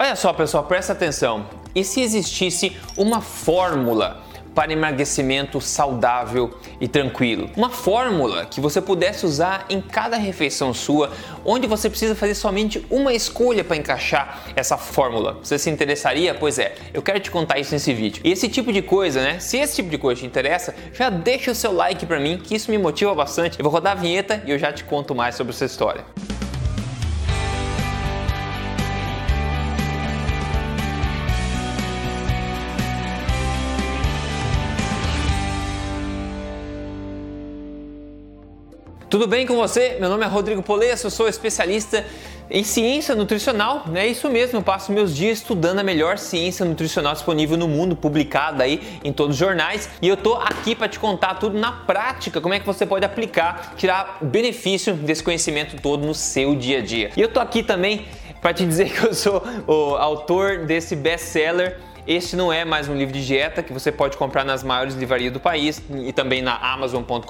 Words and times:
Olha 0.00 0.14
só, 0.14 0.32
pessoal, 0.32 0.62
presta 0.62 0.92
atenção. 0.92 1.44
E 1.74 1.82
se 1.82 2.00
existisse 2.00 2.76
uma 2.96 3.20
fórmula 3.20 4.22
para 4.54 4.72
emagrecimento 4.72 5.60
saudável 5.60 6.56
e 6.80 6.86
tranquilo. 6.86 7.50
Uma 7.56 7.68
fórmula 7.68 8.46
que 8.46 8.60
você 8.60 8.80
pudesse 8.80 9.26
usar 9.26 9.66
em 9.68 9.80
cada 9.80 10.16
refeição 10.16 10.72
sua, 10.72 11.10
onde 11.44 11.66
você 11.66 11.90
precisa 11.90 12.14
fazer 12.14 12.36
somente 12.36 12.86
uma 12.88 13.12
escolha 13.12 13.64
para 13.64 13.76
encaixar 13.76 14.44
essa 14.54 14.76
fórmula. 14.76 15.38
Você 15.42 15.58
se 15.58 15.68
interessaria? 15.68 16.32
Pois 16.32 16.60
é, 16.60 16.76
eu 16.94 17.02
quero 17.02 17.18
te 17.18 17.32
contar 17.32 17.58
isso 17.58 17.72
nesse 17.72 17.92
vídeo. 17.92 18.22
E 18.24 18.30
esse 18.30 18.48
tipo 18.48 18.72
de 18.72 18.82
coisa, 18.82 19.20
né? 19.20 19.40
Se 19.40 19.56
esse 19.56 19.74
tipo 19.74 19.90
de 19.90 19.98
coisa 19.98 20.20
te 20.20 20.26
interessa, 20.28 20.72
já 20.92 21.10
deixa 21.10 21.50
o 21.50 21.56
seu 21.56 21.72
like 21.72 22.06
para 22.06 22.20
mim, 22.20 22.38
que 22.38 22.54
isso 22.54 22.70
me 22.70 22.78
motiva 22.78 23.12
bastante. 23.16 23.58
Eu 23.58 23.64
vou 23.64 23.72
rodar 23.72 23.94
a 23.94 24.00
vinheta 24.00 24.44
e 24.46 24.52
eu 24.52 24.58
já 24.60 24.72
te 24.72 24.84
conto 24.84 25.12
mais 25.12 25.34
sobre 25.34 25.52
essa 25.52 25.64
história. 25.64 26.04
Tudo 39.18 39.30
bem 39.30 39.44
com 39.48 39.56
você? 39.56 39.96
Meu 39.98 40.08
nome 40.08 40.24
é 40.24 40.28
Rodrigo 40.28 40.62
Polesso, 40.62 41.10
sou 41.10 41.26
especialista 41.26 42.06
em 42.48 42.62
ciência 42.62 43.16
nutricional, 43.16 43.82
é 43.92 44.06
isso 44.06 44.30
mesmo, 44.30 44.58
eu 44.58 44.62
passo 44.62 44.92
meus 44.92 45.12
dias 45.12 45.38
estudando 45.38 45.80
a 45.80 45.82
melhor 45.82 46.18
ciência 46.18 46.64
nutricional 46.64 47.14
disponível 47.14 47.56
no 47.56 47.66
mundo, 47.66 47.96
publicada 47.96 48.62
aí 48.62 48.80
em 49.02 49.12
todos 49.12 49.34
os 49.34 49.40
jornais, 49.40 49.90
e 50.00 50.06
eu 50.06 50.16
tô 50.16 50.34
aqui 50.34 50.72
para 50.72 50.88
te 50.88 51.00
contar 51.00 51.34
tudo 51.34 51.58
na 51.58 51.72
prática, 51.72 52.40
como 52.40 52.54
é 52.54 52.60
que 52.60 52.64
você 52.64 52.86
pode 52.86 53.04
aplicar, 53.04 53.74
tirar 53.76 54.18
benefício 54.22 54.94
desse 54.94 55.24
conhecimento 55.24 55.82
todo 55.82 56.06
no 56.06 56.14
seu 56.14 56.54
dia 56.54 56.78
a 56.78 56.80
dia. 56.80 57.10
E 57.16 57.20
eu 57.20 57.28
tô 57.28 57.40
aqui 57.40 57.64
também 57.64 58.06
para 58.40 58.54
te 58.54 58.64
dizer 58.64 58.92
que 58.92 59.04
eu 59.04 59.12
sou 59.12 59.42
o 59.66 59.96
autor 59.96 60.58
desse 60.58 60.94
best-seller 60.94 61.76
este 62.08 62.34
não 62.34 62.50
é 62.50 62.64
mais 62.64 62.88
um 62.88 62.96
livro 62.96 63.12
de 63.12 63.24
dieta 63.24 63.62
que 63.62 63.70
você 63.70 63.92
pode 63.92 64.16
comprar 64.16 64.42
nas 64.42 64.62
maiores 64.62 64.94
livrarias 64.94 65.30
do 65.30 65.38
país 65.38 65.82
e 65.90 66.10
também 66.10 66.40
na 66.40 66.56
amazon.com.br. 66.56 67.22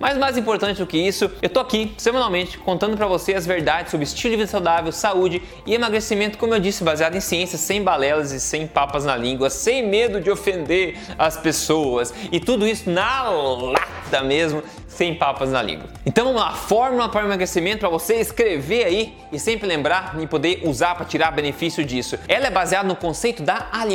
Mas 0.00 0.18
mais 0.18 0.36
importante 0.36 0.78
do 0.78 0.86
que 0.88 0.98
isso, 0.98 1.30
eu 1.40 1.48
tô 1.48 1.60
aqui 1.60 1.94
semanalmente 1.96 2.58
contando 2.58 2.96
para 2.96 3.06
você 3.06 3.32
as 3.32 3.46
verdades 3.46 3.92
sobre 3.92 4.02
estilo 4.02 4.32
de 4.32 4.38
vida 4.38 4.50
saudável, 4.50 4.90
saúde 4.90 5.40
e 5.64 5.72
emagrecimento, 5.72 6.36
como 6.36 6.52
eu 6.52 6.58
disse, 6.58 6.82
baseado 6.82 7.14
em 7.14 7.20
ciência, 7.20 7.56
sem 7.56 7.80
balelas 7.80 8.32
e 8.32 8.40
sem 8.40 8.66
papas 8.66 9.04
na 9.04 9.16
língua, 9.16 9.48
sem 9.48 9.86
medo 9.86 10.20
de 10.20 10.32
ofender 10.32 10.96
as 11.16 11.36
pessoas. 11.36 12.12
E 12.32 12.40
tudo 12.40 12.66
isso 12.66 12.90
na 12.90 13.22
lata 13.30 14.20
mesmo, 14.24 14.64
sem 14.88 15.14
papas 15.14 15.50
na 15.50 15.62
língua. 15.62 15.86
Então 16.04 16.26
vamos 16.26 16.40
lá, 16.40 16.52
fórmula 16.52 17.08
para 17.08 17.24
emagrecimento 17.24 17.78
para 17.78 17.88
você 17.88 18.16
escrever 18.16 18.84
aí 18.84 19.14
e 19.30 19.38
sempre 19.38 19.66
lembrar 19.66 20.16
e 20.20 20.26
poder 20.26 20.62
usar 20.64 20.96
para 20.96 21.06
tirar 21.06 21.30
benefício 21.30 21.84
disso. 21.84 22.18
Ela 22.28 22.48
é 22.48 22.50
baseada 22.50 22.86
no 22.86 22.96
conceito 22.96 23.42
da 23.42 23.68
alimentação 23.72 23.91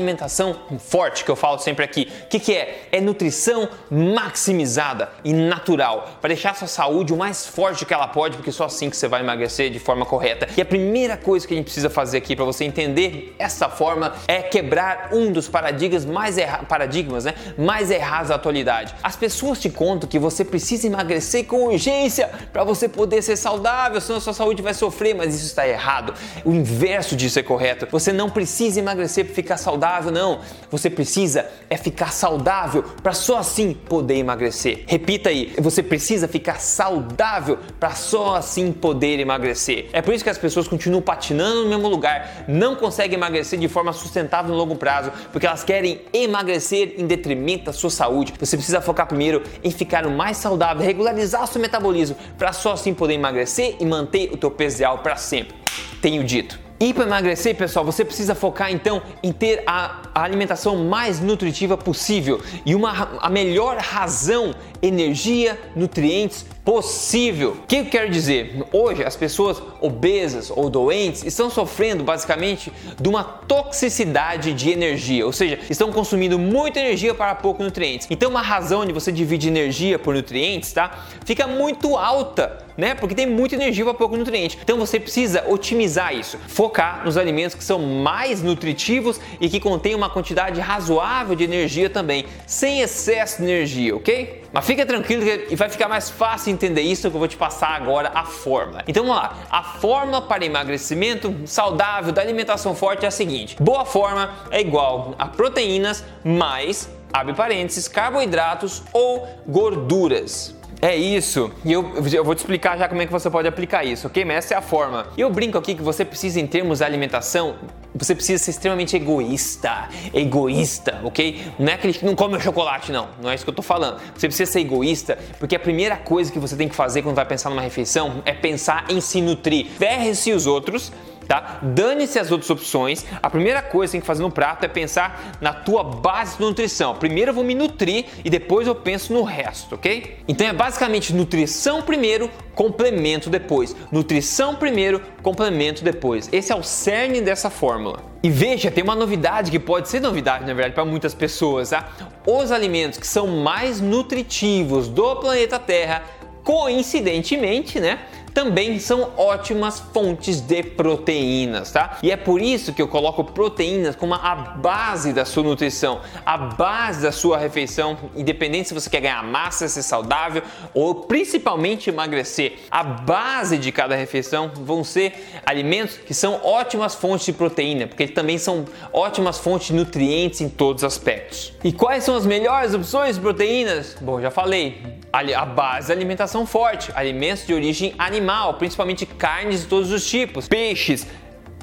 forte 0.80 1.24
que 1.24 1.32
eu 1.32 1.36
falo 1.36 1.60
sempre 1.60 1.84
aqui. 1.84 2.12
O 2.26 2.28
que, 2.28 2.40
que 2.40 2.54
é? 2.54 2.88
É 2.92 3.02
nutrição 3.02 3.68
maximizada 3.90 5.10
e 5.24 5.34
natural 5.34 6.18
para 6.22 6.30
deixar 6.30 6.56
sua 6.56 6.68
saúde 6.68 7.14
o 7.14 7.18
mais 7.18 7.46
forte 7.48 7.86
que 7.86 7.94
ela 7.94 8.08
pode, 8.08 8.38
porque 8.38 8.52
só 8.52 8.66
assim 8.66 8.90
que 8.90 8.98
você 8.98 9.08
vai 9.08 9.22
emagrecer 9.22 9.70
de 9.70 9.80
forma 9.80 10.06
correta. 10.06 10.48
E 10.56 10.62
a 10.62 10.66
primeira 10.66 11.18
coisa 11.18 11.48
que 11.48 11.54
a 11.54 11.58
gente 11.58 11.66
precisa 11.66 11.90
fazer 11.90 12.18
aqui 12.18 12.36
para 12.36 12.46
você 12.46 12.64
entender 12.64 13.36
essa 13.40 13.70
forma 13.70 14.14
é 14.28 14.42
quebrar 14.42 15.10
um 15.12 15.32
dos 15.32 15.48
paradigmas 15.48 16.06
mais 16.06 16.38
erra 16.38 16.60
paradigmas, 16.68 17.26
né, 17.26 17.34
mais 17.58 17.92
errados 17.92 18.30
da 18.30 18.36
atualidade. 18.36 18.94
As 19.02 19.16
pessoas 19.16 19.60
te 19.60 19.70
contam 19.70 20.10
que 20.10 20.20
você 20.20 20.44
precisa 20.44 20.88
emagrecer 20.88 21.46
com 21.46 21.66
urgência 21.66 22.30
para 22.52 22.64
você 22.64 22.88
poder 22.88 23.22
ser 23.22 23.36
saudável, 23.36 24.00
senão 24.02 24.20
sua 24.20 24.34
saúde 24.34 24.62
vai 24.62 24.74
sofrer, 24.74 25.16
mas 25.16 25.36
isso 25.36 25.46
está 25.46 25.68
errado. 25.68 26.14
O 26.44 26.52
inverso 26.52 27.16
disso 27.16 27.40
é 27.40 27.44
correto. 27.44 27.88
Você 27.92 28.12
não 28.12 28.30
precisa 28.30 28.80
emagrecer 28.80 29.26
para 29.26 29.36
ficar 29.36 29.58
saudável, 29.58 29.87
não. 30.12 30.42
Você 30.70 30.90
precisa 30.90 31.46
é 31.70 31.78
ficar 31.78 32.12
saudável 32.12 32.84
para 33.02 33.14
só 33.14 33.38
assim 33.38 33.74
poder 33.74 34.16
emagrecer. 34.16 34.84
Repita 34.88 35.30
aí, 35.30 35.54
você 35.60 35.82
precisa 35.82 36.28
ficar 36.28 36.60
saudável 36.60 37.58
para 37.80 37.92
só 37.92 38.36
assim 38.36 38.72
poder 38.72 39.20
emagrecer. 39.20 39.90
É 39.94 40.02
por 40.02 40.14
isso 40.14 40.24
que 40.24 40.30
as 40.30 40.38
pessoas 40.38 40.68
continuam 40.68 41.02
patinando 41.02 41.64
no 41.64 41.70
mesmo 41.70 41.88
lugar, 41.88 42.46
não 42.48 42.76
conseguem 42.76 43.18
emagrecer 43.18 43.60
de 43.60 43.68
forma 43.68 43.94
sustentável 43.94 44.52
no 44.52 44.58
longo 44.58 44.76
prazo, 44.76 45.12
porque 45.32 45.48
elas 45.48 45.64
querem 45.64 46.02
emagrecer 46.14 46.96
em 46.98 47.06
detrimento 47.06 47.66
da 47.66 47.74
sua 47.74 47.90
saúde. 47.90 48.34
Você 48.40 48.58
precisa 48.58 48.82
focar 48.82 49.08
primeiro 49.08 49.42
em 49.64 49.72
ficar 49.72 50.06
o 50.06 50.12
mais 50.12 50.38
saudável 50.38 50.58
saudável, 50.58 50.86
regularizar 50.86 51.44
o 51.44 51.48
seu 51.48 51.62
metabolismo 51.62 52.16
para 52.38 52.52
só 52.54 52.74
assim 52.74 52.94
poder 52.94 53.14
emagrecer 53.14 53.76
e 53.80 53.86
manter 53.86 54.32
o 54.34 54.38
teu 54.38 54.52
peso 54.52 54.78
ideal 54.78 55.00
para 55.00 55.16
sempre. 55.16 55.56
Tenho 56.02 56.24
dito. 56.24 56.67
E 56.80 56.94
para 56.94 57.06
emagrecer, 57.06 57.56
pessoal, 57.56 57.84
você 57.84 58.06
precisa 58.06 58.36
focar 58.36 58.72
então 58.72 59.02
em 59.24 59.32
ter 59.32 59.64
a, 59.66 60.04
a, 60.14 60.22
alimentação 60.22 60.76
mais 60.86 61.20
nutritiva 61.20 61.76
possível 61.76 62.40
e 62.64 62.76
uma 62.76 63.18
a 63.20 63.30
melhor 63.30 63.78
razão, 63.78 64.54
energia, 64.80 65.60
nutrientes 65.76 66.46
possível. 66.68 67.52
O 67.64 67.66
que 67.66 67.78
eu 67.78 67.86
quero 67.86 68.10
dizer? 68.12 68.62
Hoje 68.74 69.02
as 69.02 69.16
pessoas 69.16 69.64
obesas 69.80 70.52
ou 70.54 70.70
doentes 70.70 71.24
estão 71.24 71.50
sofrendo 71.50 72.04
basicamente 72.04 72.74
de 73.00 73.08
uma 73.08 73.24
toxicidade 73.24 74.52
de 74.52 74.70
energia, 74.70 75.26
ou 75.26 75.32
seja, 75.32 75.58
estão 75.70 75.94
consumindo 75.94 76.38
muita 76.38 76.82
energia 76.82 77.16
para 77.16 77.34
pouco 77.36 77.64
nutrientes. 77.64 78.06
Então 78.10 78.30
uma 78.30 78.42
razão 78.42 78.86
de 78.86 78.92
você 78.92 79.14
dividir 79.14 79.48
energia 79.48 79.98
por 79.98 80.14
nutrientes, 80.14 80.74
tá? 80.74 81.06
Fica 81.24 81.48
muito 81.48 81.96
alta, 81.96 82.58
né? 82.76 82.96
Porque 82.96 83.16
tem 83.16 83.26
muita 83.26 83.56
energia 83.56 83.86
para 83.86 83.94
pouco 83.94 84.18
nutriente. 84.18 84.60
Então 84.62 84.78
você 84.78 85.00
precisa 85.00 85.46
otimizar 85.48 86.14
isso, 86.14 86.38
focar 86.50 87.06
nos 87.06 87.16
alimentos 87.16 87.56
que 87.56 87.64
são 87.64 87.80
mais 87.80 88.44
nutritivos 88.44 89.22
e 89.40 89.48
que 89.48 89.62
contêm 89.62 89.96
uma 89.96 90.10
quantidade 90.10 90.60
razoável 90.60 91.34
de 91.34 91.46
energia 91.46 91.90
também, 91.90 92.26
sem 92.46 92.82
excesso 92.82 93.38
de 93.38 93.44
energia, 93.44 93.96
ok? 93.96 94.44
Mas 94.58 94.66
fica 94.66 94.84
tranquilo 94.88 95.24
que 95.24 95.56
vai 95.56 95.70
ficar 95.70 95.88
mais 95.88 96.10
fácil 96.10 96.52
entender 96.52 96.82
isso 96.82 97.12
que 97.12 97.16
eu 97.16 97.20
vou 97.20 97.28
te 97.28 97.38
passar 97.38 97.76
agora 97.76 98.12
a 98.16 98.26
fórmula. 98.26 98.84
Então 98.88 99.04
vamos 99.04 99.22
lá. 99.22 99.38
A 99.52 99.62
fórmula 99.62 100.20
para 100.20 100.44
emagrecimento 100.44 101.32
saudável 101.46 102.12
da 102.12 102.24
alimentação 102.24 102.74
forte 102.74 103.06
é 103.06 103.08
a 103.08 103.12
seguinte: 103.12 103.56
boa 103.60 103.86
forma 103.86 104.32
é 104.50 104.60
igual 104.60 105.14
a 105.20 105.28
proteínas 105.28 106.04
mais 106.24 106.90
abre 107.14 107.36
parênteses, 107.36 107.88
carboidratos 107.88 108.82
ou 108.92 109.28
gorduras. 109.48 110.56
É 110.82 110.96
isso. 110.96 111.52
E 111.64 111.72
eu, 111.74 111.94
eu 112.12 112.24
vou 112.24 112.34
te 112.34 112.40
explicar 112.40 112.80
já 112.80 112.90
como 112.90 113.00
é 113.00 113.06
que 113.06 113.12
você 113.12 113.30
pode 113.30 113.48
aplicar 113.48 113.84
isso, 113.84 114.08
ok? 114.08 114.26
Mas 114.26 114.38
essa 114.38 114.56
é 114.56 114.58
a 114.58 114.62
forma. 114.62 115.06
Eu 115.16 115.30
brinco 115.30 115.58
aqui 115.60 115.76
que 115.76 115.84
você 115.84 116.04
precisa, 116.04 116.40
em 116.40 116.48
termos 116.48 116.80
de 116.80 116.84
alimentação, 116.84 117.56
você 117.98 118.14
precisa 118.16 118.44
ser 118.44 118.52
extremamente 118.52 118.96
egoísta. 118.96 119.90
Egoísta, 120.14 121.02
ok? 121.04 121.42
Não 121.58 121.70
é 121.70 121.74
aquele 121.74 121.94
que 121.94 122.06
não 122.06 122.16
come 122.16 122.40
chocolate, 122.40 122.92
não. 122.92 123.10
Não 123.22 123.30
é 123.30 123.36
isso 123.36 123.44
que 123.44 123.50
eu 123.50 123.56
tô 123.56 123.62
falando. 123.62 124.00
Você 124.16 124.28
precisa 124.28 124.52
ser 124.52 124.60
egoísta, 124.60 125.18
porque 125.40 125.56
a 125.56 125.60
primeira 125.60 125.98
coisa 125.98 126.32
que 126.32 126.40
você 126.40 126.56
tem 126.56 126.70
que 126.70 126.76
fazer 126.76 127.02
quando 127.02 127.16
vai 127.16 127.26
pensar 127.26 127.50
numa 127.50 127.62
refeição 127.62 128.22
é 128.26 128.34
pensar 128.34 128.86
em 128.90 129.02
se 129.02 129.22
nutrir. 129.22 129.68
Ferre-se 129.68 130.32
os 130.32 130.46
outros 130.46 130.92
tá? 131.28 131.60
Dane-se 131.62 132.18
as 132.18 132.32
outras 132.32 132.50
opções. 132.50 133.06
A 133.22 133.30
primeira 133.30 133.62
coisa 133.62 133.92
que 133.92 133.94
tem 133.94 134.02
que 134.02 134.08
fazer 134.08 134.24
no 134.24 134.32
prato 134.32 134.64
é 134.64 134.68
pensar 134.68 135.38
na 135.42 135.54
tua 135.54 135.84
base 135.84 136.38
de 136.38 136.44
nutrição. 136.44 136.96
Primeiro 136.96 137.32
eu 137.32 137.36
vou 137.36 137.44
me 137.44 137.54
nutrir 137.54 138.06
e 138.24 138.30
depois 138.30 138.68
eu 138.68 138.76
penso 138.76 139.14
no 139.14 139.24
resto, 139.24 139.76
ok? 139.76 140.20
Então 140.28 140.48
é 140.48 140.54
basicamente 140.54 141.14
nutrição 141.14 141.82
primeiro, 141.82 142.30
complemento 142.56 143.30
depois. 143.30 143.76
Nutrição 143.92 144.56
primeiro, 144.56 145.02
complemento 145.22 145.84
depois. 145.84 146.30
Esse 146.32 146.52
é 146.52 146.56
o 146.56 146.64
cerne 146.64 147.22
dessa 147.22 147.50
fórmula. 147.50 148.00
E 148.24 148.30
veja, 148.30 148.72
tem 148.72 148.84
uma 148.84 148.96
novidade 148.96 149.52
que 149.52 149.60
pode 149.60 149.90
ser 149.90 150.00
novidade, 150.00 150.46
na 150.46 150.54
verdade, 150.54 150.74
para 150.74 150.86
muitas 150.86 151.14
pessoas, 151.14 151.70
tá? 151.70 151.90
Os 152.26 152.52
alimentos 152.52 152.98
que 152.98 153.08
são 153.08 153.28
mais 153.28 153.80
nutritivos 153.80 154.88
do 154.88 155.16
planeta 155.18 155.60
Terra, 155.60 156.04
coincidentemente, 156.44 157.80
né? 157.80 158.00
Também 158.38 158.78
são 158.78 159.14
ótimas 159.18 159.80
fontes 159.80 160.40
de 160.40 160.62
proteínas, 160.62 161.72
tá? 161.72 161.98
E 162.04 162.12
é 162.12 162.16
por 162.16 162.40
isso 162.40 162.72
que 162.72 162.80
eu 162.80 162.88
coloco 162.88 163.24
proteínas 163.24 163.96
como 163.96 164.14
a 164.14 164.36
base 164.36 165.12
da 165.12 165.26
sua 165.26 165.42
nutrição, 165.42 166.02
a 166.24 166.38
base 166.38 167.02
da 167.02 167.12
sua 167.12 167.40
refeição, 167.40 167.98
independente 168.16 168.68
se 168.68 168.76
você 168.76 168.92
quer 168.92 169.02
ganhar 169.02 169.24
massa, 169.24 169.68
ser 169.68 169.82
saudável 169.82 170.44
ou 170.72 170.94
principalmente 170.94 171.90
emagrecer. 171.90 172.60
A 172.70 172.84
base 172.84 173.58
de 173.58 173.72
cada 173.72 173.96
refeição 173.96 174.52
vão 174.54 174.84
ser 174.84 175.14
alimentos 175.44 175.98
que 175.98 176.14
são 176.14 176.40
ótimas 176.44 176.94
fontes 176.94 177.26
de 177.26 177.34
proteína, 177.34 177.88
porque 177.88 178.08
também 178.08 178.38
são 178.38 178.66
ótimas 178.94 179.40
fontes 179.40 179.70
de 179.70 179.74
nutrientes 179.74 180.42
em 180.42 180.50
todos 180.50 180.84
os 180.84 180.88
aspectos. 180.88 181.54
E 181.64 181.74
quais 181.74 182.04
são 182.04 182.16
as 182.16 182.24
melhores 182.24 182.76
opções 182.76 183.16
de 183.16 183.22
proteínas? 183.22 183.98
Bom, 184.00 184.22
já 184.22 184.30
falei, 184.30 184.80
a 185.12 185.46
base 185.46 185.88
da 185.88 185.96
alimentação 185.96 186.46
forte, 186.46 186.92
alimentos 186.94 187.48
de 187.48 187.52
origem 187.52 187.96
animal, 187.98 188.27
principalmente 188.54 189.06
carnes 189.06 189.62
de 189.62 189.68
todos 189.68 189.92
os 189.92 190.08
tipos, 190.08 190.48
peixes, 190.48 191.08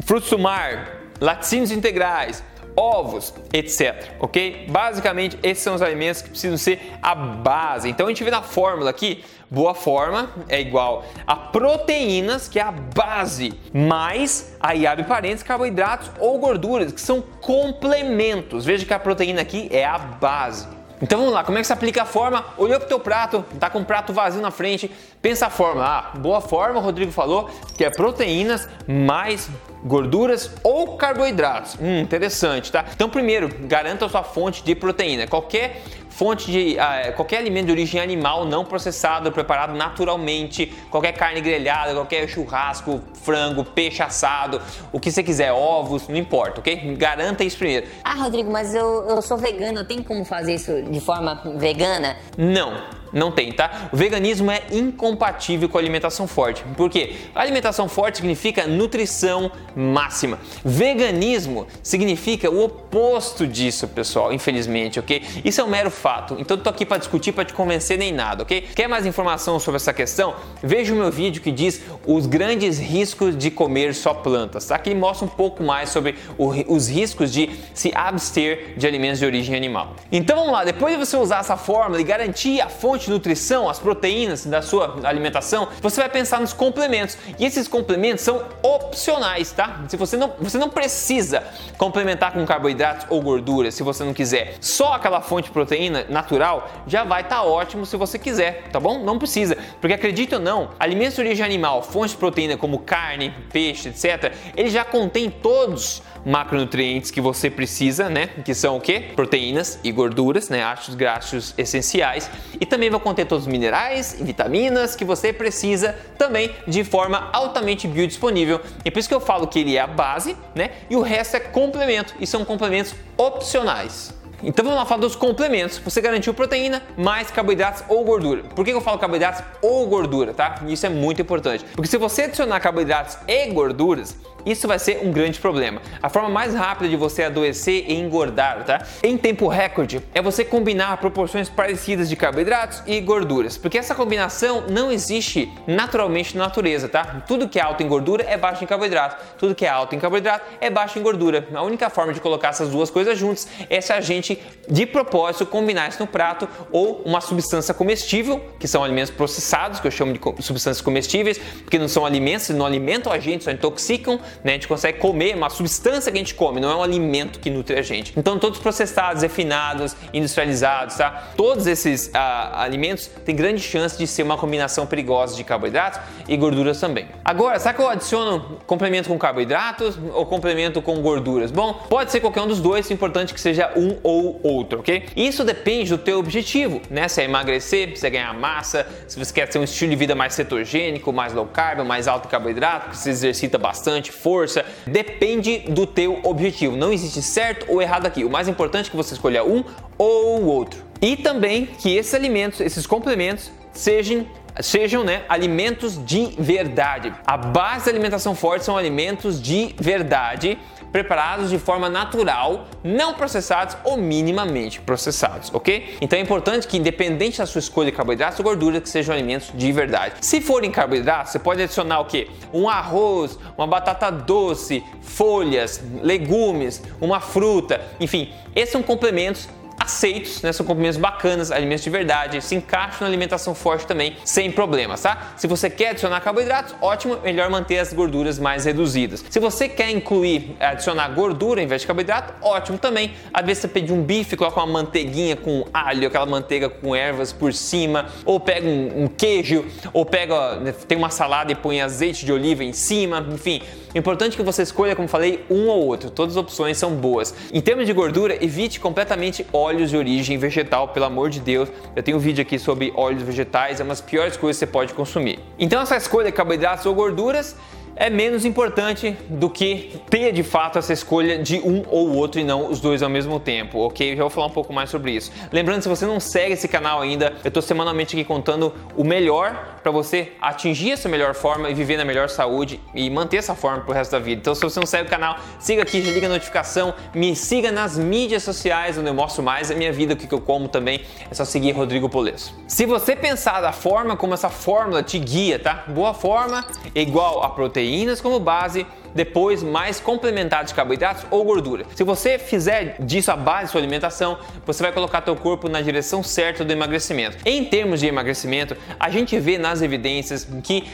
frutos 0.05 0.31
do 0.31 0.39
mar, 0.39 1.03
laticínios 1.21 1.71
integrais, 1.71 2.43
ovos, 2.77 3.35
etc. 3.53 4.15
Ok? 4.21 4.67
Basicamente, 4.69 5.39
esses 5.43 5.63
são 5.63 5.75
os 5.75 5.83
alimentos 5.83 6.23
que 6.23 6.31
precisam 6.31 6.57
ser 6.57 6.81
a 7.03 7.15
base. 7.15 7.89
Então 7.89 8.07
a 8.07 8.09
gente 8.09 8.25
vê 8.25 8.31
na 8.31 8.43
fórmula 8.43 8.91
aqui, 8.91 9.25
boa 9.51 9.75
forma 9.75 10.31
é 10.49 10.61
igual 10.61 11.05
a 11.27 11.37
proteínas, 11.37 12.49
que 12.49 12.59
é 12.59 12.63
a 12.63 12.73
base, 12.73 13.53
mais 13.73 14.57
aí 14.61 14.87
abre 14.87 15.05
parênteses, 15.05 15.43
carboidratos 15.43 16.11
ou 16.19 16.39
gorduras, 16.39 16.93
que 16.93 17.01
são 17.01 17.21
complementos. 17.21 18.65
Veja 18.65 18.85
que 18.85 18.95
a 18.95 18.99
proteína 18.99 19.43
aqui 19.43 19.69
é 19.71 19.85
a 19.85 19.99
base. 19.99 20.67
Então 21.03 21.19
vamos 21.19 21.35
lá, 21.35 21.43
como 21.45 21.59
é 21.59 21.61
que 21.61 21.67
se 21.67 21.73
aplica 21.73 22.03
a 22.03 22.07
forma? 22.07 22.45
Olhou 22.57 22.79
pro 22.79 22.89
teu 22.89 23.01
prato, 23.01 23.45
tá 23.59 23.69
com 23.69 23.81
um 23.81 23.85
prato 23.85 24.13
vazio 24.13 24.41
na 24.41 24.51
frente, 24.51 24.91
pensa 25.21 25.47
a 25.47 25.51
forma. 25.51 25.85
Ah, 25.85 26.19
boa 26.19 26.41
forma, 26.41 26.79
o 26.79 26.83
Rodrigo 26.83 27.13
falou 27.13 27.51
que 27.77 27.85
é 27.85 27.91
proteínas 27.91 28.69
mais 28.87 29.51
gorduras 29.85 30.51
ou 30.63 30.97
carboidratos. 30.97 31.77
Hum, 31.81 32.01
interessante, 32.01 32.73
tá? 32.73 32.85
Então 32.95 33.09
primeiro, 33.09 33.49
garanta 33.67 34.07
a 34.07 34.09
sua 34.09 34.23
fonte 34.23 34.63
de 34.63 34.75
proteína. 34.75 35.27
Qualquer 35.27 35.83
fonte 36.15 36.51
de 36.51 36.77
uh, 36.77 37.13
qualquer 37.15 37.39
alimento 37.39 37.67
de 37.67 37.73
origem 37.73 38.01
animal 38.01 38.45
não 38.45 38.65
processado, 38.65 39.33
preparado 39.33 39.75
naturalmente, 39.75 40.73
qualquer 40.89 41.13
carne 41.13 41.41
grelhada, 41.41 41.93
qualquer 41.93 42.29
churrasco, 42.29 43.01
frango, 43.15 43.65
peixe 43.65 44.03
assado, 44.03 44.63
o 44.93 45.01
que 45.01 45.11
você 45.11 45.23
quiser, 45.23 45.53
ovos, 45.53 46.07
não 46.07 46.17
importa, 46.17 46.61
ok? 46.61 46.95
Garanta 46.97 47.43
isso 47.43 47.59
primeiro. 47.59 47.89
Ah, 48.05 48.15
Rodrigo, 48.15 48.51
mas 48.51 48.75
eu, 48.75 49.05
eu 49.09 49.21
sou 49.21 49.37
vegano, 49.37 49.85
tem 49.85 50.03
como 50.03 50.25
fazer 50.25 50.55
isso 50.55 50.83
de 50.83 51.01
forma 51.01 51.43
vegana? 51.57 52.17
Não. 52.39 53.04
Não 53.15 53.31
tem, 53.31 53.53
tá? 53.53 53.89
O 53.93 53.97
veganismo 53.97 54.51
é 54.51 54.63
incompatível 54.73 55.69
com 55.69 55.79
a 55.79 55.81
alimentação 55.81 56.27
forte. 56.27 56.65
Por 56.77 56.91
quê? 56.91 57.15
Alimentação 57.33 57.89
forte 57.89 58.17
significa 58.17 58.67
nutrição 58.67 59.53
máxima. 59.77 60.41
Veganismo 60.65 61.67
significa 61.81 62.51
o 62.51 62.65
oposto 62.65 63.47
disso, 63.47 63.87
pessoal, 63.87 64.33
infelizmente, 64.33 64.99
ok? 64.99 65.23
Isso 65.45 65.61
é 65.61 65.65
um 65.65 65.69
mero 65.69 65.91
fato. 65.91 66.37
Então 66.41 66.59
tô 66.59 66.69
aqui 66.69 66.85
para 66.85 66.99
discutir, 66.99 67.33
para 67.33 67.45
te 67.45 67.53
convencer 67.53 67.97
nem 67.97 68.13
nada, 68.13 68.43
ok? 68.43 68.63
Quer 68.75 68.89
mais 68.89 69.07
informação 69.07 69.61
sobre 69.61 69.77
essa 69.77 69.93
questão? 69.93 70.35
Veja 70.61 70.93
o 70.93 70.97
meu 70.97 71.11
vídeo 71.11 71.41
que 71.41 71.53
diz 71.53 71.83
os 72.05 72.27
grandes 72.27 72.79
riscos 72.79 73.39
de 73.39 73.51
comer 73.51 73.95
só 73.95 74.13
plantas, 74.13 74.67
tá? 74.67 74.77
Que 74.77 74.93
mostra 74.95 75.25
um 75.27 75.31
pouco 75.31 75.63
mais 75.63 75.91
sobre 75.91 76.17
o, 76.37 76.49
os 76.75 76.89
riscos 76.89 77.33
de 77.33 77.51
se 77.73 77.93
abster 77.95 78.75
de 78.77 78.87
alimentos 78.87 79.21
de 79.21 79.27
origem 79.27 79.55
animal. 79.55 79.95
Então 80.11 80.37
vamos 80.37 80.53
lá, 80.53 80.65
depois 80.65 80.95
de 80.95 81.05
você 81.05 81.17
usar 81.17 81.41
essa 81.41 81.57
fórmula 81.57 82.01
e 82.01 82.05
garantir 82.05 82.61
a 82.61 82.69
fonte 82.69 83.04
de 83.05 83.11
nutrição, 83.11 83.69
as 83.69 83.79
proteínas 83.79 84.47
da 84.47 84.63
sua 84.63 84.99
alimentação, 85.05 85.69
você 85.81 86.01
vai 86.01 86.09
pensar 86.09 86.41
nos 86.41 86.53
complementos. 86.53 87.17
E 87.39 87.45
esses 87.45 87.69
complementos 87.69 88.25
são 88.25 88.45
opcionais, 88.63 89.53
tá? 89.53 89.83
Se 89.89 89.97
você 89.97 90.17
não, 90.17 90.33
você 90.41 90.59
não 90.59 90.69
precisa 90.69 91.43
complementar 91.79 92.33
com 92.33 92.45
carboidratos 92.45 93.07
ou 93.11 93.21
gorduras, 93.21 93.75
se 93.75 93.83
você 93.83 94.05
não 94.05 94.15
quiser. 94.15 94.57
Só 94.61 94.95
aquela 94.95 95.21
fonte 95.21 95.47
de 95.47 95.51
proteína 95.51 96.05
natural 96.09 96.71
já 96.87 97.05
vai 97.05 97.23
estar 97.23 97.37
tá 97.37 97.43
ótimo 97.43 97.87
se 97.87 97.97
você 97.97 98.19
quiser, 98.19 98.65
tá 98.73 98.81
bom? 98.81 98.99
Não 98.99 99.19
precisa, 99.19 99.57
porque 99.81 99.95
acredite 99.95 100.35
ou 100.35 100.41
não, 100.41 100.71
alimentos 100.79 101.15
de 101.15 101.21
origem 101.21 101.45
animal, 101.45 101.83
fontes 101.83 102.13
de 102.13 102.19
proteína 102.19 102.57
como 102.57 102.79
carne, 102.79 103.35
peixe, 103.53 103.89
etc, 103.89 104.35
ele 104.57 104.71
já 104.71 104.85
contém 104.85 105.31
todos 105.31 106.03
macronutrientes 106.25 107.11
que 107.11 107.21
você 107.21 107.51
precisa, 107.51 108.09
né? 108.09 108.29
Que 108.45 108.55
são 108.55 108.77
o 108.77 108.81
que? 108.81 109.01
Proteínas 109.01 109.79
e 109.85 109.93
gorduras, 109.93 110.49
né? 110.49 110.63
Ácidos 110.63 110.95
graxos 110.95 111.55
essenciais. 111.59 112.31
E 112.59 112.65
também 112.65 112.91
vai 112.95 113.05
conter 113.05 113.27
todos 113.27 113.47
os 113.47 113.53
minerais 113.53 114.17
e 114.19 114.25
vitaminas 114.25 114.95
que 114.97 115.05
você 115.05 115.33
precisa 115.33 115.97
também 116.17 116.51
de 116.67 116.85
forma 116.85 117.29
altamente 117.33 117.87
biodisponível. 117.87 118.61
E 118.85 118.91
por 118.91 118.99
isso 118.99 119.09
que 119.09 119.15
eu 119.15 119.21
falo 119.21 119.47
que 119.47 119.59
ele 119.59 119.77
é 119.77 119.81
a 119.81 119.87
base, 119.87 120.37
né? 120.55 120.71
E 120.89 120.97
o 120.97 121.03
resto 121.03 121.37
é 121.37 121.41
complemento. 121.41 122.15
E 122.21 122.27
são 122.27 122.45
complementos 122.45 122.95
opcionais. 123.17 124.15
Então 124.43 124.65
vamos 124.65 124.79
lá 124.79 124.85
falar 124.85 125.01
dos 125.01 125.17
complementos. 125.17 125.79
Você 125.79 126.01
garantiu 126.01 126.35
proteína, 126.35 126.83
mais 126.97 127.31
carboidratos 127.31 127.83
ou 127.89 128.05
gordura. 128.05 128.43
Por 128.43 128.65
que 128.65 128.73
eu 128.73 128.81
falo 128.81 128.99
carboidratos 128.99 129.43
ou 129.63 129.87
gordura, 129.87 130.35
tá? 130.35 130.57
Isso 130.67 130.85
é 130.85 130.89
muito 130.89 131.23
importante. 131.23 131.65
Porque 131.75 131.89
se 131.89 131.97
você 131.97 132.23
adicionar 132.23 132.61
carboidratos 132.61 133.17
e 133.27 133.47
gorduras, 133.47 134.17
isso 134.45 134.69
vai 134.69 134.79
ser 134.79 135.01
um 135.03 135.13
grande 135.13 135.39
problema. 135.39 135.81
A 136.03 136.09
forma 136.09 136.29
mais 136.29 136.55
rápida 136.55 136.89
de 136.89 136.97
você 136.97 137.25
adoecer 137.25 137.85
e 137.89 137.95
engordar, 137.95 138.65
tá? 138.65 138.87
Em 139.03 139.17
tempo 139.17 139.49
recorde, 139.49 140.01
é 140.15 140.21
você 140.21 140.45
combinar 140.45 140.97
proporções 140.99 141.49
parecidas 141.49 142.09
de 142.09 142.17
carboidratos 142.17 142.83
e 142.87 143.01
gorduras, 143.01 143.57
porque 143.57 143.79
essa 143.79 143.95
combinação 143.95 144.65
não 144.69 144.91
existe 144.91 145.53
naturalmente 145.67 146.37
na 146.37 146.45
natureza, 146.45 146.89
tá? 146.89 147.23
Tudo 147.27 147.49
que 147.49 147.59
é 147.59 147.63
alto 147.63 147.83
em 147.83 147.89
gordura 147.89 148.25
é 148.25 148.37
baixo 148.37 148.63
em 148.63 148.67
carboidrato, 148.67 149.17
tudo 149.39 149.55
que 149.55 149.65
é 149.65 149.69
alto 149.69 149.95
em 149.95 149.99
carboidrato 149.99 150.45
é 150.61 150.71
baixo 150.71 150.99
em 150.99 151.03
gordura. 151.03 151.49
A 151.55 151.63
única 151.63 151.89
forma 151.91 152.13
de 152.13 152.21
colocar 152.21 152.49
essas 152.49 152.71
duas 152.71 152.91
coisas 152.91 153.19
juntas 153.19 153.49
é 153.69 153.81
se 153.81 153.93
a 153.93 154.01
gente 154.01 154.41
de 154.69 154.87
propósito 154.87 155.47
combinar 155.47 155.89
isso 155.89 156.01
no 156.01 156.07
prato 156.07 156.49
ou 156.71 157.03
uma 157.05 157.21
substância 157.21 157.75
comestível, 157.75 158.41
que 158.59 158.69
são 158.69 158.83
alimentos 158.83 159.11
processados, 159.11 159.81
que 159.81 159.87
eu 159.87 159.91
chamo 159.91 160.13
de 160.13 160.21
substâncias 160.43 160.81
comestíveis, 160.81 161.39
porque 161.63 161.79
não 161.79 161.89
são 161.89 162.05
alimentos, 162.05 162.49
não 162.51 162.67
alimentam 162.67 163.13
a 163.13 163.19
gente, 163.19 163.45
só 163.45 163.51
intoxicam, 163.51 164.19
né? 164.43 164.53
A 164.53 164.55
gente 164.55 164.69
consegue 164.69 164.99
comer 164.99 165.35
uma 165.37 165.51
substância 165.51 166.11
que 166.11 166.19
a 166.19 166.21
gente 166.21 166.35
come, 166.35 166.61
não 166.61 166.71
é 166.71 166.77
um 166.77 166.83
alimento 166.83 167.39
que 167.39 167.51
nutre 167.51 167.79
a 167.79 167.83
gente. 167.83 168.13
Então, 168.17 168.39
todos 168.39 168.59
processados, 168.59 169.23
refinados, 169.23 169.97
industrializados, 170.13 170.97
tá? 170.97 171.33
Todos 171.37 171.67
esses 171.67 172.11
ah, 172.15 172.63
alimentos 172.63 173.11
têm 173.25 173.35
grande 173.35 173.61
chance 173.61 173.97
de 173.97 174.07
ser 174.07 174.23
uma 174.23 174.37
combinação 174.37 174.87
perigosa 174.87 175.37
de 175.37 175.45
carboidratos 175.45 176.01
e 176.29 176.37
gorduras 176.37 176.81
também. 176.81 177.09
Agora, 177.25 177.59
será 177.59 177.75
que 177.75 177.81
eu 177.81 177.89
adiciono 177.89 178.59
complemento 178.67 179.09
com 179.09 179.19
carboidratos 179.19 179.99
ou 180.13 180.27
complemento 180.27 180.81
com 180.83 181.01
gorduras? 181.01 181.51
Bom, 181.51 181.75
pode 181.89 182.11
ser 182.11 182.21
qualquer 182.21 182.43
um 182.43 182.47
dos 182.47 182.61
dois, 182.61 182.91
é 182.91 182.95
importante 182.95 183.35
que 183.35 183.41
seja 183.41 183.73
um 183.77 183.99
ou 184.03 184.41
outro, 184.43 184.81
ok? 184.81 185.05
Isso 185.17 185.45
depende 185.45 185.91
do 185.91 185.99
teu 185.99 186.19
objetivo, 186.19 186.81
né? 186.91 187.09
Se 187.09 187.21
é 187.21 187.25
emagrecer, 187.25 187.97
se 187.99 188.07
é 188.07 188.11
ganhar 188.11 188.33
massa, 188.35 188.87
se 189.07 189.19
você 189.19 189.33
quer 189.33 189.49
ter 189.49 189.59
um 189.59 189.65
estilo 189.65 189.91
de 189.91 189.97
vida 189.97 190.15
mais 190.15 190.35
cetogênico, 190.35 191.13
mais 191.13 191.33
low 191.33 191.47
carb, 191.47 191.85
mais 191.85 192.09
alto 192.09 192.29
carboidrato, 192.29 192.91
que 192.91 192.97
se 192.97 193.11
exercita 193.11 193.59
bastante, 193.59 194.13
força, 194.25 194.65
depende 194.87 195.59
do 195.69 195.87
teu 195.87 196.19
objetivo. 196.23 196.75
Não 196.75 196.91
existe 196.91 197.21
certo 197.21 197.67
ou 197.69 197.83
errado 197.83 198.07
aqui. 198.07 198.25
O 198.25 198.31
mais 198.31 198.49
importante 198.49 198.87
é 198.87 198.91
que 198.91 198.97
você 198.97 199.13
escolha 199.13 199.45
um 199.45 199.63
ou 199.99 200.41
o 200.41 200.47
outro. 200.47 200.83
E 201.03 201.15
também 201.15 201.67
que 201.67 201.95
esses 201.95 202.15
alimentos, 202.15 202.61
esses 202.61 202.87
complementos, 202.87 203.53
sejam 203.71 204.27
sejam 204.61 205.03
né, 205.03 205.25
alimentos 205.29 205.99
de 206.07 206.33
verdade. 206.39 207.13
A 207.27 207.37
base 207.37 207.87
da 207.87 207.91
alimentação 207.91 208.37
forte 208.37 208.65
são 208.65 208.77
alimentos 208.77 209.43
de 209.43 209.75
verdade 209.81 210.57
preparados 210.95 211.51
de 211.51 211.59
forma 211.59 211.91
natural, 211.91 212.69
não 212.85 213.15
processados 213.15 213.77
ou 213.83 213.97
minimamente 213.97 214.81
processados, 214.81 215.51
ok? 215.53 215.97
Então 216.01 216.17
é 216.17 216.23
importante 216.23 216.69
que, 216.69 216.77
independente 216.77 217.39
da 217.39 217.47
sua 217.47 217.59
escolha 217.59 217.91
de 217.91 217.97
carboidratos 217.97 218.39
ou 218.39 218.45
gordura, 218.45 218.81
que 218.81 218.89
sejam 218.89 219.13
alimentos 219.13 219.51
de 219.53 219.73
verdade. 219.73 220.15
Se 220.21 220.41
forem 220.41 220.71
carboidratos, 220.71 221.33
você 221.33 221.41
pode 221.41 221.61
adicionar 221.61 221.99
o 221.99 222.05
que? 222.05 222.31
Um 222.53 222.69
arroz, 222.69 223.37
uma 223.59 223.67
batata 223.67 224.09
doce, 224.09 224.85
folhas, 225.03 225.83
legumes, 226.01 226.81
uma 227.01 227.19
fruta, 227.19 227.81
enfim, 227.99 228.33
esses 228.55 228.71
são 228.71 228.81
complementos 228.81 229.49
aceitos, 229.79 230.43
né? 230.43 230.53
São 230.53 230.65
complementos 230.65 230.99
bacanas, 230.99 231.51
alimentos 231.51 231.85
de 231.85 231.91
verdade, 231.91 232.41
se 232.41 232.55
encaixam 232.55 233.01
na 233.03 233.07
alimentação 233.07 233.55
forte 233.55 233.87
também, 233.87 234.17
sem 234.25 234.51
problemas, 234.51 235.03
tá? 235.03 235.35
Se 235.37 235.47
você 235.47 235.69
quer 235.69 235.91
adicionar 235.91 236.21
carboidratos, 236.21 236.75
ótimo, 236.81 237.19
melhor 237.23 237.51
manter 237.51 237.79
as 237.79 237.93
gorduras 237.93 238.39
mais 238.39 238.65
reduzidas. 238.65 239.25
Se 239.29 239.39
você 239.39 239.69
quer 239.69 239.91
incluir, 239.91 240.57
adicionar 240.61 241.09
gordura 241.09 241.63
em 241.63 241.67
vez 241.67 241.83
de 241.83 241.87
carboidrato, 241.87 242.35
ótimo 242.43 242.79
também. 242.79 243.13
Às 243.33 243.45
vezes 243.45 243.63
você 243.63 243.69
pede 243.69 243.93
um 243.93 244.03
bife, 244.03 244.37
coloca 244.37 244.61
uma 244.61 244.73
manteiguinha 244.73 245.37
com 245.37 245.67
alho, 245.73 246.07
aquela 246.07 246.27
manteiga 246.27 246.69
com 246.69 246.95
ervas 246.95 247.33
por 247.33 247.53
cima, 247.53 248.07
ou 248.25 248.41
pega 248.41 248.67
um, 248.67 249.05
um 249.05 249.09
queijo, 249.09 249.65
ou 249.93 250.05
pega, 250.05 250.57
né, 250.57 250.73
tem 250.73 250.97
uma 250.97 251.11
salada 251.11 251.53
e 251.53 251.55
põe 251.55 251.81
azeite 251.81 252.25
de 252.25 252.33
oliva 252.33 252.65
em 252.65 252.73
cima, 252.73 253.27
enfim. 253.33 253.63
Importante 253.95 254.37
que 254.37 254.43
você 254.43 254.63
escolha, 254.63 254.97
como 254.97 255.07
falei, 255.07 255.45
um 255.49 255.69
ou 255.69 255.87
outro. 255.87 256.11
Todas 256.11 256.37
as 256.37 256.43
opções 256.43 256.77
são 256.77 256.97
boas. 256.97 257.33
Em 257.53 257.61
termos 257.61 257.87
de 257.87 257.93
gordura, 257.93 258.37
evite 258.45 258.81
completamente 258.81 259.47
óleos 259.65 259.89
de 259.89 259.97
origem 259.97 260.37
vegetal, 260.37 260.89
pelo 260.89 261.07
amor 261.07 261.31
de 261.31 261.41
Deus. 261.41 261.71
Eu 261.97 262.03
tenho 262.03 262.19
um 262.19 262.21
vídeo 262.21 262.43
aqui 262.43 262.59
sobre 262.59 262.93
óleos 262.95 263.23
vegetais, 263.23 263.81
é 263.81 263.83
uma 263.83 263.89
das 263.89 264.01
piores 264.03 264.37
coisas 264.37 264.61
que 264.61 264.67
você 264.67 264.71
pode 264.71 264.93
consumir. 264.93 265.39
Então 265.59 265.81
essa 265.81 265.97
escolha 265.97 266.27
de 266.27 266.33
carboidratos 266.33 266.85
ou 266.85 266.95
gorduras 266.95 267.57
é 267.97 268.11
menos 268.11 268.45
importante 268.45 269.17
do 269.29 269.49
que 269.49 270.01
ter 270.11 270.33
de 270.33 270.43
fato 270.43 270.79
essa 270.79 270.93
escolha 270.93 271.39
de 271.39 271.59
um 271.61 271.85
ou 271.89 272.15
outro 272.15 272.41
e 272.41 272.45
não 272.45 272.71
os 272.71 272.81
dois 272.81 273.03
ao 273.03 273.09
mesmo 273.09 273.39
tempo, 273.39 273.79
ok? 273.79 274.17
Já 274.17 274.23
vou 274.23 274.31
falar 274.31 274.47
um 274.47 274.51
pouco 274.51 274.73
mais 274.73 274.91
sobre 274.91 275.13
isso. 275.13 275.31
Lembrando, 275.53 275.83
se 275.83 275.89
você 275.89 276.05
não 276.05 276.19
segue 276.19 276.55
esse 276.55 276.67
canal 276.67 277.01
ainda, 277.01 277.35
eu 277.45 277.49
estou 277.49 277.63
semanalmente 277.63 278.17
aqui 278.17 278.25
contando 278.25 278.75
o 278.97 279.05
melhor 279.05 279.79
para 279.83 279.93
você 279.93 280.33
atingir 280.41 280.93
essa 280.93 281.09
melhor 281.09 281.35
forma 281.35 281.71
e 281.71 281.75
viver 281.75 281.97
na 281.97 282.05
melhor 282.05 282.29
saúde 282.29 282.81
e 282.95 283.09
manter 283.11 283.37
essa 283.37 283.55
forma 283.55 283.83
pro 283.83 283.93
resto 283.93 284.13
da 284.13 284.19
vida. 284.19 284.41
Então, 284.41 284.55
se 284.55 284.63
você 284.63 284.81
não 284.81 284.87
segue 284.87 285.07
o 285.07 285.11
canal, 285.11 285.37
siga 285.59 285.83
aqui, 285.83 286.03
já 286.03 286.11
liga 286.11 286.27
a 286.27 286.31
notificação, 286.31 286.95
me 287.15 287.37
siga 287.37 287.71
nas 287.71 287.99
mídias 287.99 288.43
sociais 288.43 288.99
onde 288.99 289.09
eu 289.09 289.15
mostro 289.15 289.43
mais 289.43 289.71
a 289.71 289.75
minha 289.75 289.93
vida, 289.93 290.15
o 290.15 290.17
que 290.17 290.33
eu 290.33 290.41
como 290.41 290.69
também. 290.69 291.03
É 291.31 291.35
só 291.35 291.45
seguir 291.45 291.73
Rodrigo 291.73 292.09
Polesso. 292.09 292.55
Se 292.67 292.87
você 292.87 293.15
pensar 293.15 293.61
da 293.61 293.73
forma 293.73 294.17
como 294.17 294.35
essa 294.35 294.49
fórmula 294.49 295.03
te 295.03 295.19
guia, 295.19 295.59
tá? 295.59 295.85
Boa 295.89 296.15
forma 296.15 296.65
é 296.95 297.01
igual 297.01 297.43
a 297.43 297.51
proteína 297.51 297.84
proteínas 297.85 298.21
como 298.21 298.41
base 298.41 298.87
depois 299.15 299.63
mais 299.63 300.01
complementar 300.01 300.65
de 300.65 300.75
carboidratos 300.75 301.25
ou 301.31 301.45
gordura. 301.45 301.85
Se 301.95 302.03
você 302.03 302.39
fizer 302.39 302.97
disso 303.01 303.31
a 303.31 303.37
base 303.37 303.63
da 303.63 303.69
sua 303.69 303.81
alimentação, 303.81 304.39
você 304.67 304.83
vai 304.83 304.93
colocar 304.93 305.21
teu 305.21 305.37
corpo 305.37 305.69
na 305.69 305.81
direção 305.81 306.23
certa 306.23 306.65
do 306.65 306.73
emagrecimento. 306.73 307.39
Em 307.45 307.65
termos 307.65 308.01
de 308.01 308.07
emagrecimento, 308.07 308.77
a 308.99 309.11
gente 309.11 309.39
vê 309.39 309.59
nas 309.59 309.83
evidências 309.83 310.47
que 310.63 310.85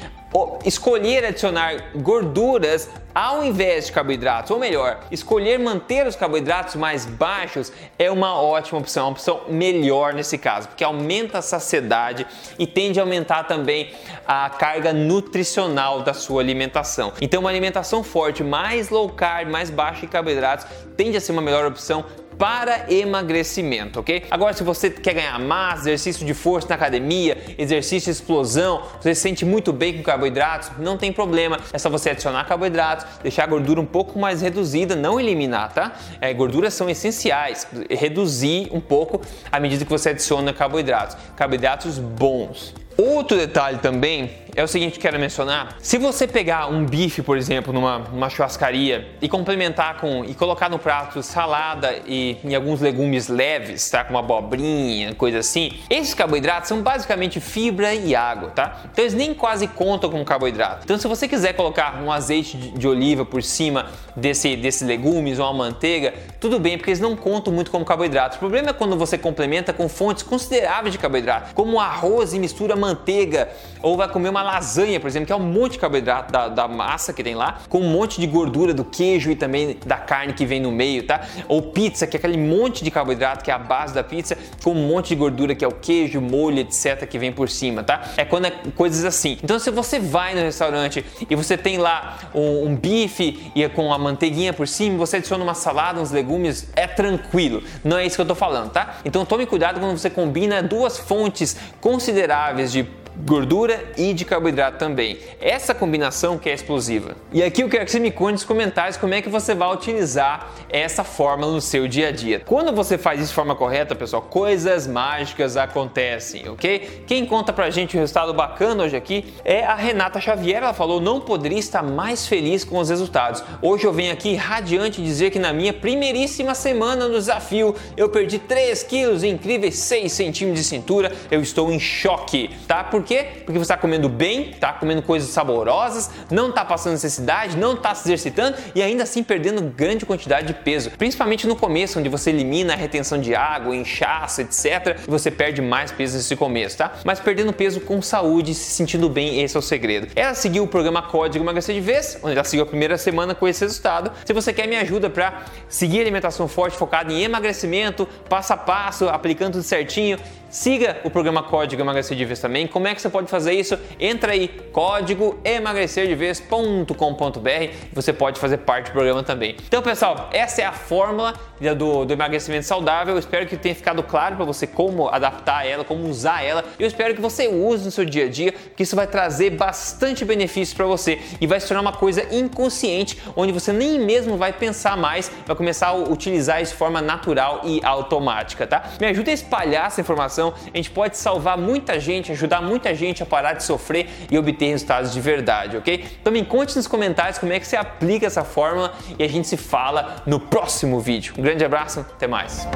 escolher 0.64 1.24
adicionar 1.24 1.90
gorduras 1.96 2.88
ao 3.14 3.44
invés 3.44 3.86
de 3.86 3.92
carboidratos, 3.92 4.50
ou 4.50 4.58
melhor, 4.58 5.00
escolher 5.10 5.58
manter 5.58 6.06
os 6.06 6.14
carboidratos 6.14 6.76
mais 6.76 7.04
baixos 7.04 7.72
é 7.98 8.10
uma 8.10 8.40
ótima 8.40 8.78
opção, 8.78 9.06
uma 9.06 9.12
opção 9.12 9.42
melhor 9.48 10.14
nesse 10.14 10.38
caso, 10.38 10.68
porque 10.68 10.84
aumenta 10.84 11.38
a 11.38 11.42
saciedade 11.42 12.26
e 12.58 12.66
tende 12.66 13.00
a 13.00 13.02
aumentar 13.02 13.44
também 13.44 13.92
a 14.26 14.48
carga 14.48 14.92
nutricional 14.92 16.02
da 16.02 16.14
sua 16.14 16.40
alimentação. 16.40 17.12
Então, 17.20 17.40
uma 17.40 17.50
alimentação 17.50 18.04
forte, 18.10 18.42
mais 18.42 18.90
low 18.90 19.08
carb, 19.08 19.48
mais 19.48 19.70
baixa 19.70 20.04
em 20.04 20.08
carboidratos, 20.08 20.66
tende 20.96 21.16
a 21.16 21.20
ser 21.20 21.32
uma 21.32 21.42
melhor 21.42 21.64
opção 21.64 22.04
para 22.40 22.90
emagrecimento, 22.90 24.00
ok? 24.00 24.24
Agora, 24.30 24.54
se 24.54 24.64
você 24.64 24.88
quer 24.88 25.12
ganhar 25.12 25.38
massa, 25.38 25.82
exercício 25.82 26.24
de 26.24 26.32
força 26.32 26.66
na 26.70 26.74
academia, 26.74 27.36
exercício 27.58 28.10
de 28.10 28.18
explosão, 28.18 28.82
você 28.98 29.14
se 29.14 29.20
sente 29.20 29.44
muito 29.44 29.74
bem 29.74 29.98
com 29.98 30.02
carboidratos, 30.02 30.70
não 30.78 30.96
tem 30.96 31.12
problema. 31.12 31.60
É 31.70 31.76
só 31.76 31.90
você 31.90 32.08
adicionar 32.08 32.44
carboidratos, 32.44 33.04
deixar 33.22 33.44
a 33.44 33.46
gordura 33.46 33.78
um 33.78 33.84
pouco 33.84 34.18
mais 34.18 34.40
reduzida, 34.40 34.96
não 34.96 35.20
eliminar, 35.20 35.74
tá? 35.74 35.92
É, 36.18 36.32
gorduras 36.32 36.72
são 36.72 36.88
essenciais, 36.88 37.66
reduzir 37.90 38.68
um 38.72 38.80
pouco 38.80 39.20
à 39.52 39.60
medida 39.60 39.84
que 39.84 39.90
você 39.90 40.08
adiciona 40.08 40.50
carboidratos. 40.54 41.18
Carboidratos 41.36 41.98
bons. 41.98 42.74
Outro 42.96 43.36
detalhe 43.36 43.78
também 43.78 44.30
é 44.54 44.62
o 44.62 44.68
seguinte 44.68 44.92
que 44.92 45.00
quero 45.00 45.18
mencionar: 45.18 45.76
se 45.80 45.98
você 45.98 46.26
pegar 46.26 46.66
um 46.68 46.84
bife, 46.84 47.22
por 47.22 47.36
exemplo, 47.36 47.72
numa, 47.72 47.98
numa 47.98 48.28
churrascaria 48.28 49.08
e 49.20 49.28
complementar 49.28 49.98
com 49.98 50.24
e 50.24 50.34
colocar 50.34 50.68
no 50.68 50.78
prato 50.78 51.22
salada 51.22 51.94
e, 52.06 52.36
alguns 52.54 52.80
legumes 52.80 53.28
leves, 53.28 53.88
tá? 53.90 54.04
Como 54.04 54.18
abobrinha, 54.18 55.14
coisa 55.14 55.38
assim, 55.38 55.72
esses 55.88 56.14
carboidratos 56.14 56.68
são 56.68 56.82
basicamente 56.82 57.40
fibra 57.40 57.94
e 57.94 58.14
água, 58.14 58.50
tá? 58.50 58.82
Então 58.92 59.04
eles 59.04 59.14
nem 59.14 59.32
quase 59.34 59.66
contam 59.66 60.10
como 60.10 60.24
carboidrato. 60.24 60.84
Então 60.84 60.98
se 60.98 61.06
você 61.06 61.26
quiser 61.26 61.54
colocar 61.54 62.02
um 62.02 62.10
azeite 62.10 62.56
de, 62.56 62.70
de 62.70 62.88
oliva 62.88 63.24
por 63.24 63.42
cima 63.42 63.86
desse, 64.16 64.56
desses 64.56 64.86
legumes 64.86 65.38
ou 65.38 65.46
uma 65.46 65.54
manteiga, 65.54 66.14
tudo 66.38 66.58
bem, 66.58 66.76
porque 66.76 66.90
eles 66.90 67.00
não 67.00 67.16
contam 67.16 67.52
muito 67.52 67.70
como 67.70 67.84
carboidrato. 67.84 68.36
O 68.36 68.38
problema 68.38 68.70
é 68.70 68.72
quando 68.72 68.96
você 68.96 69.16
complementa 69.16 69.72
com 69.72 69.88
fontes 69.88 70.22
consideráveis 70.22 70.92
de 70.92 70.98
carboidrato, 70.98 71.54
como 71.54 71.80
arroz 71.80 72.32
e 72.32 72.38
mistura 72.38 72.76
manteiga, 72.76 73.48
ou 73.82 73.96
vai 73.96 74.08
comer 74.08 74.28
uma 74.28 74.39
lasanha, 74.42 75.00
por 75.00 75.08
exemplo, 75.08 75.26
que 75.26 75.32
é 75.32 75.36
um 75.36 75.40
monte 75.40 75.72
de 75.72 75.78
carboidrato 75.78 76.32
da, 76.32 76.48
da 76.48 76.68
massa 76.68 77.12
que 77.12 77.22
tem 77.22 77.34
lá, 77.34 77.58
com 77.68 77.80
um 77.80 77.90
monte 77.90 78.20
de 78.20 78.26
gordura 78.26 78.72
do 78.74 78.84
queijo 78.84 79.30
e 79.30 79.36
também 79.36 79.76
da 79.84 79.96
carne 79.96 80.32
que 80.32 80.44
vem 80.44 80.60
no 80.60 80.70
meio, 80.70 81.06
tá? 81.06 81.20
Ou 81.48 81.62
pizza, 81.62 82.06
que 82.06 82.16
é 82.16 82.18
aquele 82.18 82.38
monte 82.38 82.84
de 82.84 82.90
carboidrato 82.90 83.44
que 83.44 83.50
é 83.50 83.54
a 83.54 83.58
base 83.58 83.94
da 83.94 84.02
pizza, 84.02 84.36
com 84.62 84.72
um 84.72 84.86
monte 84.86 85.08
de 85.08 85.16
gordura 85.16 85.54
que 85.54 85.64
é 85.64 85.68
o 85.68 85.72
queijo, 85.72 86.20
molho, 86.20 86.58
etc, 86.58 87.06
que 87.06 87.18
vem 87.18 87.32
por 87.32 87.48
cima, 87.48 87.82
tá? 87.82 88.02
É 88.16 88.24
quando 88.24 88.46
é 88.46 88.50
coisas 88.74 89.04
assim. 89.04 89.38
Então, 89.42 89.58
se 89.58 89.70
você 89.70 89.98
vai 89.98 90.34
no 90.34 90.40
restaurante 90.40 91.04
e 91.28 91.34
você 91.34 91.56
tem 91.56 91.78
lá 91.78 92.18
um, 92.34 92.68
um 92.68 92.76
bife 92.76 93.50
e 93.54 93.62
é 93.62 93.68
com 93.68 93.92
a 93.92 93.98
manteiguinha 93.98 94.52
por 94.52 94.66
cima, 94.66 94.98
você 94.98 95.16
adiciona 95.16 95.42
uma 95.42 95.54
salada, 95.54 96.00
uns 96.00 96.10
legumes, 96.10 96.68
é 96.74 96.86
tranquilo. 96.86 97.62
Não 97.84 97.98
é 97.98 98.06
isso 98.06 98.16
que 98.16 98.22
eu 98.22 98.26
tô 98.26 98.34
falando, 98.34 98.70
tá? 98.70 98.96
Então, 99.04 99.24
tome 99.24 99.46
cuidado 99.46 99.80
quando 99.80 99.96
você 99.96 100.10
combina 100.10 100.62
duas 100.62 100.98
fontes 100.98 101.56
consideráveis 101.80 102.72
de 102.72 102.82
gordura 103.24 103.92
e 103.96 104.12
de 104.12 104.24
carboidrato 104.24 104.78
também. 104.78 105.18
Essa 105.40 105.74
combinação 105.74 106.38
que 106.38 106.48
é 106.48 106.54
explosiva. 106.54 107.16
E 107.32 107.42
aqui 107.42 107.62
eu 107.62 107.68
quero 107.68 107.84
que 107.84 107.90
você 107.90 108.00
me 108.00 108.10
conte 108.10 108.32
nos 108.32 108.44
comentários 108.44 108.96
como 108.96 109.14
é 109.14 109.22
que 109.22 109.28
você 109.28 109.54
vai 109.54 109.72
utilizar 109.72 110.50
essa 110.68 111.04
fórmula 111.04 111.52
no 111.52 111.60
seu 111.60 111.86
dia 111.86 112.08
a 112.08 112.12
dia. 112.12 112.40
Quando 112.44 112.72
você 112.72 112.96
faz 112.96 113.20
isso 113.20 113.28
de 113.30 113.34
forma 113.34 113.54
correta, 113.54 113.94
pessoal, 113.94 114.22
coisas 114.22 114.86
mágicas 114.86 115.56
acontecem, 115.56 116.48
ok? 116.48 117.04
Quem 117.06 117.26
conta 117.26 117.52
pra 117.52 117.70
gente 117.70 117.96
um 117.96 118.00
resultado 118.00 118.32
bacana 118.32 118.84
hoje 118.84 118.96
aqui 118.96 119.32
é 119.44 119.64
a 119.64 119.74
Renata 119.74 120.20
Xavier. 120.20 120.62
Ela 120.62 120.74
falou: 120.74 121.00
não 121.00 121.20
poderia 121.20 121.58
estar 121.58 121.82
mais 121.82 122.26
feliz 122.26 122.64
com 122.64 122.78
os 122.78 122.88
resultados. 122.88 123.42
Hoje 123.62 123.84
eu 123.84 123.92
venho 123.92 124.12
aqui 124.12 124.34
radiante 124.34 125.02
dizer 125.02 125.30
que 125.30 125.38
na 125.38 125.52
minha 125.52 125.72
primeiríssima 125.72 126.54
semana 126.54 127.08
no 127.08 127.14
desafio 127.14 127.74
eu 127.96 128.08
perdi 128.08 128.38
3 128.38 128.82
quilos 128.84 129.22
incríveis 129.22 129.76
6 129.76 130.12
centímetros 130.12 130.60
de 130.60 130.68
cintura. 130.68 131.12
Eu 131.30 131.40
estou 131.40 131.72
em 131.72 131.78
choque, 131.78 132.50
tá? 132.66 132.84
Porque 132.84 133.09
quê? 133.10 133.26
Porque 133.44 133.58
você 133.58 133.62
está 133.62 133.76
comendo 133.76 134.08
bem, 134.08 134.50
está 134.50 134.72
comendo 134.72 135.02
coisas 135.02 135.30
saborosas, 135.30 136.08
não 136.30 136.50
está 136.50 136.64
passando 136.64 136.92
necessidade, 136.92 137.56
não 137.56 137.74
está 137.74 137.92
se 137.92 138.06
exercitando 138.06 138.56
e 138.72 138.80
ainda 138.80 139.02
assim 139.02 139.24
perdendo 139.24 139.60
grande 139.62 140.06
quantidade 140.06 140.46
de 140.46 140.54
peso. 140.54 140.92
Principalmente 140.92 141.44
no 141.44 141.56
começo, 141.56 141.98
onde 141.98 142.08
você 142.08 142.30
elimina 142.30 142.72
a 142.72 142.76
retenção 142.76 143.20
de 143.20 143.34
água, 143.34 143.74
inchaço, 143.74 144.42
etc. 144.42 145.00
E 145.08 145.10
você 145.10 145.28
perde 145.28 145.60
mais 145.60 145.90
peso 145.90 146.16
nesse 146.16 146.36
começo, 146.36 146.78
tá? 146.78 146.92
Mas 147.04 147.18
perdendo 147.18 147.52
peso 147.52 147.80
com 147.80 148.00
saúde, 148.00 148.54
se 148.54 148.70
sentindo 148.70 149.08
bem, 149.08 149.42
esse 149.42 149.56
é 149.56 149.58
o 149.58 149.62
segredo. 149.62 150.06
Ela 150.14 150.34
seguiu 150.34 150.62
o 150.62 150.68
programa 150.68 151.02
Código 151.02 151.44
Emagrecer 151.44 151.74
de 151.74 151.80
Vez, 151.80 152.16
onde 152.22 152.34
ela 152.34 152.44
seguiu 152.44 152.62
a 152.62 152.66
primeira 152.66 152.96
semana 152.96 153.34
com 153.34 153.48
esse 153.48 153.64
resultado. 153.64 154.12
Se 154.24 154.32
você 154.32 154.52
quer 154.52 154.68
me 154.68 154.76
ajuda 154.76 155.10
para 155.10 155.46
seguir 155.68 156.00
alimentação 156.00 156.46
forte 156.46 156.76
focada 156.76 157.12
em 157.12 157.22
emagrecimento, 157.24 158.06
passo 158.28 158.52
a 158.52 158.56
passo, 158.56 159.08
aplicando 159.08 159.54
tudo 159.54 159.64
certinho, 159.64 160.16
siga 160.50 160.98
o 161.04 161.10
programa 161.10 161.42
Código 161.42 161.80
Emagrecer 161.80 162.16
de 162.16 162.24
Vez 162.24 162.40
também. 162.40 162.66
Como 162.66 162.88
é 162.88 162.94
que 162.94 163.00
você 163.00 163.08
pode 163.08 163.30
fazer 163.30 163.52
isso? 163.52 163.78
Entra 163.98 164.32
aí, 164.32 164.48
código 164.72 165.38
emagrecerdevez.com.br 165.44 167.50
você 167.92 168.12
pode 168.12 168.40
fazer 168.40 168.58
parte 168.58 168.86
do 168.86 168.92
programa 168.92 169.22
também. 169.22 169.56
Então, 169.66 169.82
pessoal, 169.82 170.28
essa 170.32 170.62
é 170.62 170.64
a 170.64 170.72
fórmula 170.72 171.34
do, 171.76 172.04
do 172.04 172.12
emagrecimento 172.12 172.66
saudável. 172.66 173.14
Eu 173.14 173.18
espero 173.18 173.46
que 173.46 173.56
tenha 173.56 173.74
ficado 173.74 174.02
claro 174.02 174.36
para 174.36 174.44
você 174.44 174.66
como 174.66 175.08
adaptar 175.08 175.66
ela, 175.66 175.84
como 175.84 176.08
usar 176.08 176.42
ela. 176.42 176.64
Eu 176.78 176.86
espero 176.86 177.14
que 177.14 177.20
você 177.20 177.46
use 177.46 177.84
no 177.84 177.90
seu 177.90 178.04
dia 178.04 178.26
a 178.26 178.28
dia, 178.28 178.52
que 178.52 178.82
isso 178.82 178.96
vai 178.96 179.06
trazer 179.06 179.50
bastante 179.50 180.24
benefícios 180.24 180.76
para 180.76 180.86
você 180.86 181.20
e 181.40 181.46
vai 181.46 181.60
se 181.60 181.68
tornar 181.68 181.82
uma 181.82 181.92
coisa 181.92 182.26
inconsciente, 182.34 183.20
onde 183.36 183.52
você 183.52 183.72
nem 183.72 183.98
mesmo 183.98 184.36
vai 184.36 184.52
pensar 184.52 184.96
mais, 184.96 185.30
vai 185.46 185.54
começar 185.54 185.88
a 185.88 185.94
utilizar 185.94 186.62
isso 186.62 186.72
de 186.72 186.78
forma 186.78 187.00
natural 187.00 187.62
e 187.64 187.80
automática, 187.84 188.66
tá? 188.66 188.84
Me 189.00 189.06
ajuda 189.06 189.30
a 189.30 189.34
espalhar 189.34 189.86
essa 189.86 190.00
informação. 190.00 190.39
A 190.48 190.76
gente 190.76 190.90
pode 190.90 191.16
salvar 191.16 191.56
muita 191.56 191.98
gente, 192.00 192.32
ajudar 192.32 192.62
muita 192.62 192.94
gente 192.94 193.22
a 193.22 193.26
parar 193.26 193.54
de 193.54 193.62
sofrer 193.62 194.08
e 194.30 194.38
obter 194.38 194.66
resultados 194.66 195.12
de 195.12 195.20
verdade, 195.20 195.76
ok? 195.76 196.04
Então 196.20 196.32
me 196.32 196.44
conte 196.44 196.76
nos 196.76 196.86
comentários 196.86 197.38
como 197.38 197.52
é 197.52 197.60
que 197.60 197.66
você 197.66 197.76
aplica 197.76 198.26
essa 198.26 198.44
fórmula 198.44 198.92
e 199.18 199.24
a 199.24 199.28
gente 199.28 199.46
se 199.46 199.56
fala 199.56 200.22
no 200.26 200.40
próximo 200.40 201.00
vídeo. 201.00 201.34
Um 201.38 201.42
grande 201.42 201.64
abraço, 201.64 202.00
até 202.00 202.26
mais! 202.26 202.66